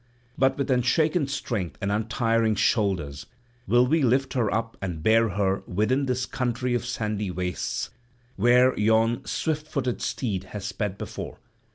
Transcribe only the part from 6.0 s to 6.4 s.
this